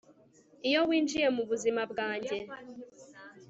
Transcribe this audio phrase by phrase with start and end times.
[0.67, 2.37] iyo winjiye mubuzima bwanjye